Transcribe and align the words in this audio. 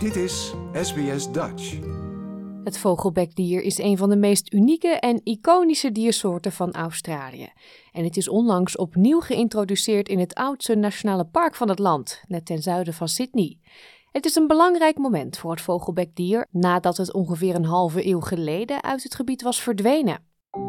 Dit 0.00 0.16
is 0.16 0.54
SBS 0.72 1.32
Dutch. 1.32 1.78
Het 2.64 2.78
vogelbekdier 2.78 3.62
is 3.62 3.78
een 3.78 3.96
van 3.96 4.10
de 4.10 4.16
meest 4.16 4.52
unieke 4.52 4.88
en 4.88 5.20
iconische 5.24 5.92
diersoorten 5.92 6.52
van 6.52 6.72
Australië. 6.72 7.48
En 7.92 8.04
het 8.04 8.16
is 8.16 8.28
onlangs 8.28 8.76
opnieuw 8.76 9.20
geïntroduceerd 9.20 10.08
in 10.08 10.18
het 10.18 10.34
oudste 10.34 10.74
nationale 10.74 11.24
park 11.24 11.54
van 11.54 11.68
het 11.68 11.78
land, 11.78 12.22
net 12.28 12.46
ten 12.46 12.62
zuiden 12.62 12.94
van 12.94 13.08
Sydney. 13.08 13.58
Het 14.10 14.24
is 14.24 14.34
een 14.34 14.46
belangrijk 14.46 14.98
moment 14.98 15.38
voor 15.38 15.50
het 15.50 15.60
vogelbekdier 15.60 16.46
nadat 16.50 16.96
het 16.96 17.12
ongeveer 17.12 17.54
een 17.54 17.64
halve 17.64 18.06
eeuw 18.06 18.20
geleden 18.20 18.82
uit 18.82 19.02
het 19.02 19.14
gebied 19.14 19.42
was 19.42 19.60
verdwenen. 19.62 20.24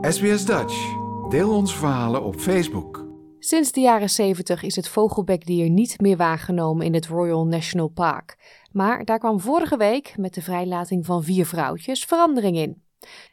SBS 0.00 0.44
Dutch. 0.44 0.92
Deel 1.28 1.50
onze 1.50 1.76
verhalen 1.76 2.24
op 2.24 2.36
Facebook. 2.36 3.03
Sinds 3.46 3.72
de 3.72 3.80
jaren 3.80 4.10
70 4.10 4.62
is 4.62 4.76
het 4.76 4.88
vogelbekdier 4.88 5.70
niet 5.70 6.00
meer 6.00 6.16
waargenomen 6.16 6.86
in 6.86 6.94
het 6.94 7.06
Royal 7.06 7.46
National 7.46 7.88
Park. 7.88 8.36
Maar 8.72 9.04
daar 9.04 9.18
kwam 9.18 9.40
vorige 9.40 9.76
week, 9.76 10.14
met 10.16 10.34
de 10.34 10.42
vrijlating 10.42 11.06
van 11.06 11.24
vier 11.24 11.46
vrouwtjes, 11.46 12.04
verandering 12.04 12.56
in. 12.56 12.82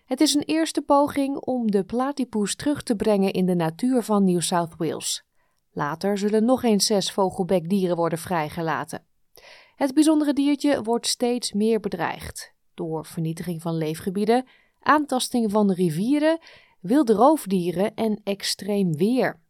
Het 0.05 0.21
is 0.21 0.34
een 0.34 0.44
eerste 0.44 0.82
poging 0.82 1.35
om 1.38 1.71
de 1.71 1.84
platypus 1.84 2.55
terug 2.55 2.84
te 2.84 2.95
brengen 2.95 3.34
in 3.34 3.45
de 3.45 3.55
natuur 3.55 4.04
van 4.04 4.23
New 4.23 4.41
South 4.41 4.73
Wales. 4.77 5.23
Later 5.71 6.18
zullen 6.18 6.46
nog 6.46 6.63
eens 6.63 6.85
zes 6.85 7.12
vogelbekdieren 7.12 7.96
worden 7.96 8.20
vrijgelaten. 8.20 9.05
Het 9.76 9.93
bijzondere 9.93 10.34
diertje 10.34 10.82
wordt 10.82 11.07
steeds 11.07 11.52
meer 11.54 11.80
bedreigd 11.80 12.54
door 12.73 13.05
vernietiging 13.05 13.62
van 13.62 13.76
leefgebieden, 13.76 14.46
aantasting 14.80 15.52
van 15.52 15.71
rivieren, 15.71 16.40
wilde 16.80 17.13
roofdieren 17.13 17.93
en 17.96 18.21
extreem 18.23 18.96
weer. 18.96 19.41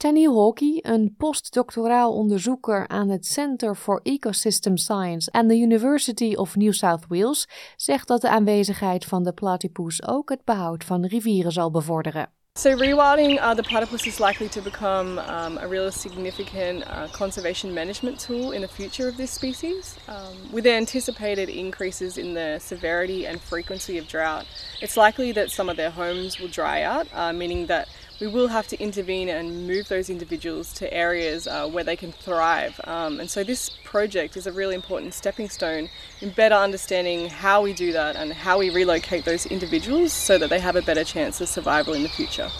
Taniel 0.00 0.34
Hawkey, 0.34 0.78
een 0.82 1.14
postdoctoraal 1.18 2.12
onderzoeker 2.12 2.88
aan 2.88 3.08
het 3.08 3.26
Center 3.26 3.74
for 3.74 4.00
Ecosystem 4.02 4.76
Science 4.76 5.32
aan 5.32 5.46
de 5.46 5.58
University 5.58 6.34
of 6.34 6.56
New 6.56 6.72
South 6.72 7.04
Wales, 7.08 7.48
zegt 7.76 8.08
dat 8.08 8.20
de 8.20 8.28
aanwezigheid 8.28 9.04
van 9.04 9.22
de 9.22 9.32
platypus 9.32 10.06
ook 10.06 10.28
het 10.30 10.44
behoud 10.44 10.84
van 10.84 11.04
rivieren 11.04 11.52
zal 11.52 11.70
bevorderen. 11.70 12.30
So 12.58 12.74
rewilding 12.76 13.38
uh, 13.38 13.50
the 13.50 13.62
platypus 13.62 14.06
is 14.06 14.18
likely 14.18 14.48
to 14.48 14.62
become 14.62 15.18
um, 15.18 15.58
a 15.58 15.66
real 15.68 15.90
significant 15.90 16.84
uh, 16.84 17.02
conservation 17.12 17.72
management 17.72 18.26
tool 18.26 18.52
in 18.52 18.60
the 18.60 18.68
future 18.68 19.08
of 19.08 19.16
this 19.16 19.34
species. 19.34 19.96
Um, 20.08 20.52
with 20.52 20.64
the 20.64 20.72
anticipated 20.72 21.48
increases 21.48 22.16
in 22.16 22.34
the 22.34 22.58
severity 22.58 23.26
and 23.26 23.40
frequency 23.40 23.98
of 23.98 24.06
drought, 24.06 24.44
it's 24.80 24.96
likely 24.96 25.32
that 25.32 25.50
some 25.50 25.70
of 25.70 25.76
their 25.76 25.90
homes 25.90 26.38
will 26.38 26.50
dry 26.50 26.84
out, 26.84 27.06
uh, 27.14 27.32
meaning 27.32 27.66
that 27.66 27.86
we 28.20 28.26
will 28.26 28.48
have 28.48 28.66
to 28.68 28.78
intervene 28.78 29.28
and 29.30 29.66
move 29.66 29.88
those 29.88 30.10
individuals 30.10 30.72
to 30.74 30.92
areas 30.92 31.46
uh, 31.46 31.66
where 31.66 31.84
they 31.84 31.96
can 31.96 32.12
thrive. 32.12 32.78
Um, 32.84 33.18
and 33.18 33.30
so 33.30 33.42
this 33.42 33.70
project 33.84 34.36
is 34.36 34.46
a 34.46 34.52
really 34.52 34.74
important 34.74 35.14
stepping 35.14 35.48
stone 35.48 35.88
in 36.20 36.30
better 36.30 36.54
understanding 36.54 37.30
how 37.30 37.62
we 37.62 37.72
do 37.72 37.92
that 37.92 38.16
and 38.16 38.32
how 38.32 38.58
we 38.58 38.70
relocate 38.70 39.24
those 39.24 39.46
individuals 39.46 40.12
so 40.12 40.38
that 40.38 40.50
they 40.50 40.60
have 40.60 40.76
a 40.76 40.82
better 40.82 41.04
chance 41.04 41.40
of 41.40 41.48
survival 41.48 41.94
in 41.94 42.02
the 42.02 42.08
future. 42.08 42.50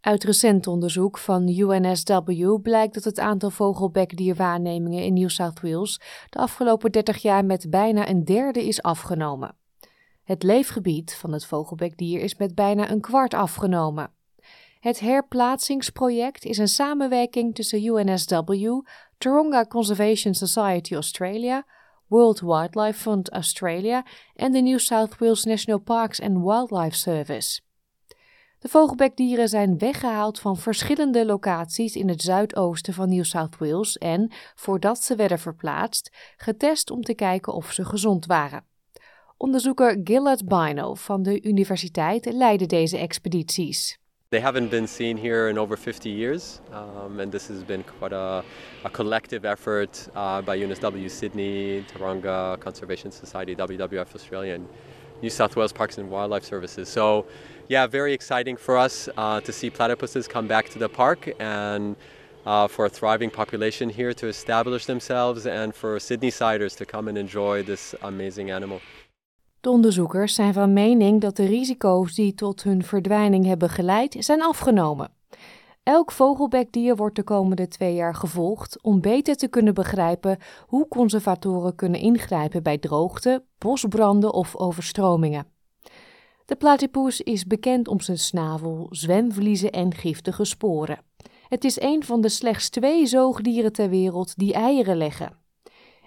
Uit 0.00 0.24
recent 0.24 0.66
onderzoek 0.66 1.18
van 1.18 1.48
UNSW 1.48 2.62
blijkt 2.62 2.94
dat 2.94 3.04
het 3.04 3.18
aantal 3.18 3.50
vogelbekdierwaarnemingen 3.50 5.02
in 5.02 5.12
New 5.12 5.28
South 5.28 5.60
Wales 5.60 6.00
de 6.30 6.38
afgelopen 6.38 6.92
30 6.92 7.22
jaar 7.22 7.44
met 7.44 7.70
bijna 7.70 8.08
een 8.08 8.24
derde 8.24 8.66
is 8.66 8.82
afgenomen. 8.82 9.56
Het 10.24 10.42
leefgebied 10.42 11.14
van 11.14 11.32
het 11.32 11.46
vogelbekdier 11.46 12.20
is 12.20 12.36
met 12.36 12.54
bijna 12.54 12.90
een 12.90 13.00
kwart 13.00 13.34
afgenomen. 13.34 14.13
Het 14.84 15.00
herplaatsingsproject 15.00 16.44
is 16.44 16.58
een 16.58 16.68
samenwerking 16.68 17.54
tussen 17.54 17.84
UNSW, 17.84 18.80
Taronga 19.18 19.64
Conservation 19.64 20.34
Society 20.34 20.94
Australia, 20.94 21.66
World 22.06 22.40
Wildlife 22.40 23.00
Fund 23.00 23.30
Australia 23.30 24.06
en 24.34 24.52
de 24.52 24.60
New 24.60 24.78
South 24.78 25.18
Wales 25.18 25.44
National 25.44 25.80
Parks 25.80 26.20
and 26.20 26.44
Wildlife 26.44 26.96
Service. 26.96 27.60
De 28.58 28.68
vogelbekdieren 28.68 29.48
zijn 29.48 29.78
weggehaald 29.78 30.40
van 30.40 30.56
verschillende 30.56 31.26
locaties 31.26 31.96
in 31.96 32.08
het 32.08 32.22
zuidoosten 32.22 32.94
van 32.94 33.08
New 33.08 33.24
South 33.24 33.58
Wales 33.58 33.98
en, 33.98 34.32
voordat 34.54 35.02
ze 35.02 35.16
werden 35.16 35.38
verplaatst, 35.38 36.10
getest 36.36 36.90
om 36.90 37.02
te 37.02 37.14
kijken 37.14 37.52
of 37.52 37.72
ze 37.72 37.84
gezond 37.84 38.26
waren. 38.26 38.64
Onderzoeker 39.36 40.00
Gillard 40.04 40.46
Bino 40.46 40.94
van 40.94 41.22
de 41.22 41.42
universiteit 41.42 42.32
leidde 42.32 42.66
deze 42.66 42.98
expedities. 42.98 44.02
They 44.34 44.40
haven't 44.40 44.68
been 44.68 44.88
seen 44.88 45.16
here 45.16 45.48
in 45.48 45.58
over 45.58 45.76
50 45.76 46.10
years, 46.10 46.60
um, 46.72 47.20
and 47.20 47.30
this 47.30 47.46
has 47.46 47.62
been 47.62 47.84
quite 47.84 48.12
a, 48.12 48.42
a 48.84 48.90
collective 48.90 49.44
effort 49.44 50.08
uh, 50.16 50.42
by 50.42 50.58
UNSW 50.58 51.08
Sydney, 51.08 51.84
Taronga 51.84 52.58
Conservation 52.58 53.12
Society, 53.12 53.54
WWF 53.54 54.12
Australia, 54.12 54.54
and 54.54 54.68
New 55.22 55.30
South 55.30 55.54
Wales 55.54 55.72
Parks 55.72 55.98
and 55.98 56.10
Wildlife 56.10 56.42
Services. 56.42 56.88
So, 56.88 57.26
yeah, 57.68 57.86
very 57.86 58.12
exciting 58.12 58.56
for 58.56 58.76
us 58.76 59.08
uh, 59.16 59.40
to 59.40 59.52
see 59.52 59.70
platypuses 59.70 60.28
come 60.28 60.48
back 60.48 60.68
to 60.70 60.80
the 60.80 60.88
park 60.88 61.30
and 61.38 61.94
uh, 62.44 62.66
for 62.66 62.86
a 62.86 62.90
thriving 62.90 63.30
population 63.30 63.88
here 63.88 64.12
to 64.14 64.26
establish 64.26 64.86
themselves 64.86 65.46
and 65.46 65.72
for 65.72 66.00
Sydney-siders 66.00 66.74
to 66.74 66.84
come 66.84 67.06
and 67.06 67.16
enjoy 67.16 67.62
this 67.62 67.94
amazing 68.02 68.50
animal. 68.50 68.80
De 69.64 69.70
onderzoekers 69.70 70.34
zijn 70.34 70.52
van 70.52 70.72
mening 70.72 71.20
dat 71.20 71.36
de 71.36 71.44
risico's 71.44 72.14
die 72.14 72.34
tot 72.34 72.62
hun 72.62 72.82
verdwijning 72.82 73.44
hebben 73.44 73.68
geleid 73.68 74.16
zijn 74.18 74.42
afgenomen. 74.42 75.10
Elk 75.82 76.12
vogelbekdier 76.12 76.96
wordt 76.96 77.16
de 77.16 77.22
komende 77.22 77.68
twee 77.68 77.94
jaar 77.94 78.14
gevolgd 78.14 78.82
om 78.82 79.00
beter 79.00 79.36
te 79.36 79.48
kunnen 79.48 79.74
begrijpen 79.74 80.38
hoe 80.66 80.88
conservatoren 80.88 81.74
kunnen 81.74 82.00
ingrijpen 82.00 82.62
bij 82.62 82.78
droogte, 82.78 83.44
bosbranden 83.58 84.32
of 84.32 84.56
overstromingen. 84.56 85.46
De 86.44 86.56
platypus 86.56 87.20
is 87.20 87.46
bekend 87.46 87.88
om 87.88 88.00
zijn 88.00 88.18
snavel, 88.18 88.86
zwemvliezen 88.90 89.70
en 89.70 89.94
giftige 89.94 90.44
sporen. 90.44 90.98
Het 91.48 91.64
is 91.64 91.80
een 91.80 92.04
van 92.04 92.20
de 92.20 92.28
slechts 92.28 92.68
twee 92.68 93.06
zoogdieren 93.06 93.72
ter 93.72 93.88
wereld 93.88 94.36
die 94.36 94.52
eieren 94.52 94.96
leggen. 94.96 95.43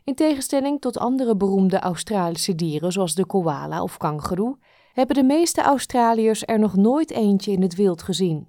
In 0.07 0.15
tegenstelling 0.15 0.81
tot 0.81 0.97
andere 0.97 1.35
beroemde 1.35 1.79
Australische 1.79 2.55
dieren 2.55 2.91
zoals 2.91 3.15
de 3.15 3.25
koala 3.25 3.81
of 3.81 3.97
kangoeroe, 3.97 4.57
hebben 4.93 5.15
de 5.15 5.23
meeste 5.23 5.61
Australiërs 5.61 6.43
er 6.45 6.59
nog 6.59 6.75
nooit 6.75 7.11
eentje 7.11 7.51
in 7.51 7.61
het 7.61 7.75
wild 7.75 8.01
gezien. 8.01 8.47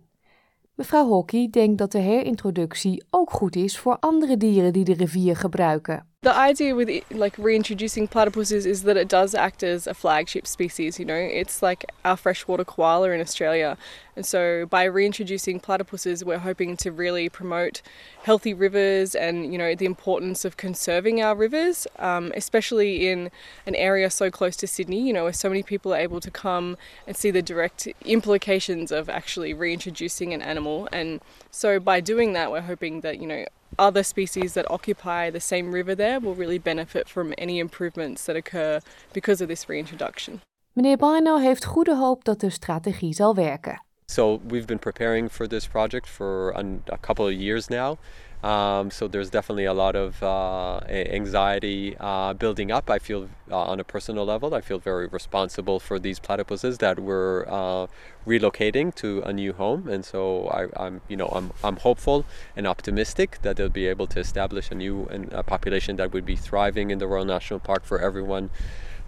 Mevrouw 0.75 1.07
Hockey 1.07 1.49
denkt 1.51 1.79
dat 1.79 1.93
de 1.93 1.99
herintroductie 1.99 3.05
ook 3.11 3.31
goed 3.31 3.57
is 3.57 3.79
voor 3.79 3.97
andere 3.99 4.37
dieren 4.37 4.73
die 4.73 4.85
de 4.85 4.93
rivier 4.93 5.37
gebruiken. 5.37 6.07
The 6.23 6.35
idea 6.35 6.75
with 6.75 6.91
like 7.13 7.39
reintroducing 7.39 8.09
platypuses 8.09 8.67
is 8.67 8.83
that 8.83 8.97
it 8.97 9.07
does 9.07 9.37
act 9.37 9.63
as 9.63 9.87
a 9.87 9.95
flagship 9.95 10.49
species. 10.49 10.99
You 10.99 11.05
know, 11.05 11.15
it's 11.15 11.63
like 11.63 11.85
our 12.05 12.17
freshwater 12.17 12.65
koala 12.65 13.11
in 13.13 13.21
Australia, 13.21 13.79
and 14.17 14.27
so 14.27 14.67
by 14.67 14.83
reintroducing 14.83 15.61
platypuses, 15.61 16.25
we're 16.25 16.41
hoping 16.41 16.77
to 16.79 16.91
really 16.91 17.29
promote 17.29 17.83
healthy 18.25 18.53
rivers 18.53 19.15
and 19.15 19.53
you 19.53 19.59
know 19.59 19.77
the 19.77 19.85
importance 19.85 20.45
of 20.45 20.57
conserving 20.57 21.23
our 21.23 21.37
rivers, 21.37 21.87
um, 22.01 22.33
especially 22.35 23.09
in 23.09 23.31
an 23.65 23.77
area 23.77 24.11
so 24.11 24.29
close 24.29 24.57
to 24.57 24.67
Sydney. 24.67 25.07
You 25.07 25.13
know, 25.13 25.23
where 25.23 25.33
so 25.33 25.49
many 25.49 25.63
people 25.63 25.95
are 25.95 25.99
able 25.99 26.19
to 26.21 26.33
come 26.33 26.77
and 27.07 27.17
see 27.17 27.31
the 27.31 27.43
direct 27.43 27.87
implications 28.05 28.91
of 28.91 29.09
actually 29.09 29.55
reintroducing 29.55 30.35
an 30.35 30.43
animal, 30.43 30.89
and 30.91 31.21
so 31.53 31.79
by 31.79 32.01
doing 32.01 32.33
that, 32.33 32.51
we're 32.51 32.63
hoping 32.63 33.03
that 33.03 33.21
you 33.21 33.29
know 33.29 33.45
other 33.77 34.03
species 34.03 34.53
that 34.53 34.71
occupy 34.71 35.31
the 35.31 35.41
same 35.41 35.73
river 35.73 35.95
there 35.95 36.21
will 36.21 36.35
really 36.35 36.59
benefit 36.59 37.09
from 37.09 37.33
any 37.39 37.59
improvements 37.59 38.25
that 38.25 38.37
occur 38.37 38.81
because 39.13 39.41
of 39.41 39.49
this 39.49 39.69
reintroduction. 39.69 40.41
Meneer 40.73 40.97
Bino 40.97 41.39
heeft 41.39 41.65
goede 41.65 41.97
hoop 41.97 42.25
dat 42.25 42.41
de 42.41 42.51
strategie 42.51 43.15
zal 43.15 43.35
werken. 43.35 43.83
So 44.07 44.41
we've 44.49 44.67
been 44.67 44.79
preparing 44.79 45.31
for 45.31 45.47
this 45.47 45.67
project 45.67 46.09
for 46.09 46.51
a, 46.51 46.65
a 46.93 46.99
couple 46.99 47.27
of 47.27 47.33
years 47.33 47.69
now. 47.69 47.99
Um, 48.43 48.93
so 48.93 49.09
there's 49.09 49.31
definitely 49.31 49.65
a 49.65 49.75
lot 49.75 49.97
of 49.97 50.23
uh, 50.23 50.81
anxiety 50.89 51.97
uh, 51.99 52.35
building 52.35 52.71
up. 52.71 52.89
I 52.89 53.01
feel 53.01 53.29
uh, 53.51 53.57
on 53.57 53.81
a 53.81 53.85
personal 53.85 54.25
level, 54.25 54.55
I 54.55 54.61
feel 54.61 54.79
very 54.79 55.09
responsible 55.09 55.81
for 55.81 55.99
these 55.99 56.21
platypuses 56.21 56.79
that 56.79 57.01
we're 57.01 57.47
uh, 57.49 57.89
relocating 58.27 58.95
to 58.97 59.23
a 59.23 59.33
new 59.33 59.53
home, 59.53 59.89
and 59.89 60.05
so 60.05 60.47
I, 60.49 60.87
am 60.87 61.01
you 61.09 61.17
know, 61.17 61.29
I'm, 61.29 61.53
I'm 61.65 61.77
hopeful 61.77 62.25
and 62.55 62.67
optimistic 62.67 63.39
that 63.43 63.57
they'll 63.57 63.69
be 63.69 63.89
able 63.89 64.07
to 64.09 64.21
establish 64.21 64.71
a 64.71 64.75
new 64.77 65.09
a 65.33 65.43
population 65.43 65.97
that 65.97 66.13
would 66.13 66.25
be 66.25 66.37
thriving 66.37 66.91
in 66.91 66.99
the 66.99 67.09
Royal 67.09 67.25
National 67.25 67.59
Park 67.59 67.85
for 67.85 68.01
everyone 68.01 68.51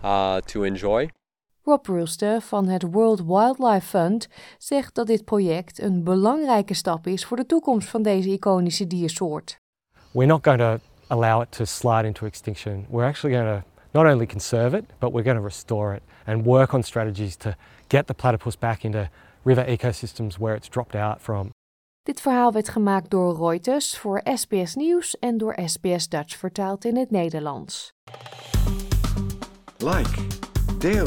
uh, 0.03 0.41
to 0.47 0.65
enjoy. 0.65 1.11
Rob 1.65 1.87
Rulste 1.87 2.39
van 2.41 2.69
het 2.69 2.83
World 2.91 3.25
Wildlife 3.25 3.87
Fund 3.87 4.29
zegt 4.59 4.95
dat 4.95 5.07
dit 5.07 5.25
project 5.25 5.81
een 5.81 6.05
belangrijke 6.05 6.75
stap 6.75 7.07
is 7.07 7.25
voor 7.25 7.37
de 7.37 7.47
toekomst 7.47 7.89
van 7.89 8.03
deze 8.03 8.29
iconische 8.29 8.87
diersoort. 8.87 9.61
We're 10.11 10.27
not 10.27 10.45
going 10.45 10.61
to 10.61 10.79
allow 11.07 11.43
it 11.43 11.53
to 11.53 11.65
slide 11.65 12.07
into 12.07 12.27
extinction. 12.27 12.87
We're 12.89 13.07
actually 13.07 13.37
going 13.37 13.63
to 13.63 13.69
not 13.93 14.13
only 14.13 14.27
conserve 14.27 14.77
it, 14.77 14.85
but 14.99 15.13
we're 15.13 15.25
going 15.25 15.39
to 15.39 15.45
restore 15.45 15.95
it 15.95 16.03
and 16.27 16.45
work 16.45 16.73
on 16.73 16.83
strategies 16.83 17.37
to 17.37 17.55
get 17.89 18.07
the 18.07 18.15
platypus 18.15 18.59
back 18.59 18.85
into 18.85 19.09
river 19.43 19.65
ecosystems 19.65 20.39
where 20.39 20.57
it's 20.57 20.69
dropped 20.69 20.95
out 20.95 21.21
from. 21.21 21.51
Dit 22.03 22.21
verhaal 22.21 22.53
werd 22.53 22.69
gemaakt 22.69 23.11
door 23.11 23.37
Reuters 23.37 23.99
voor 23.99 24.21
SBS 24.35 24.75
Nieuws 24.75 25.19
en 25.19 25.39
door 25.39 25.59
SBS 25.65 26.09
Dutch 26.09 26.37
vertaald 26.37 26.85
in 26.85 26.97
het 26.97 27.11
Nederlands. 27.11 27.93
Like, 29.79 30.27
deel, 30.79 31.07